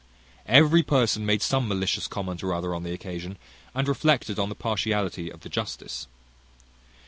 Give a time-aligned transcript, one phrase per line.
[0.47, 3.37] Every person made some malicious comment or other on the occasion,
[3.75, 6.07] and reflected on the partiality of the justice.